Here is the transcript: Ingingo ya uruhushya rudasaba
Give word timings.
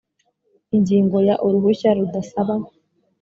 Ingingo 0.75 1.17
ya 1.27 1.35
uruhushya 1.45 1.89
rudasaba 1.97 2.53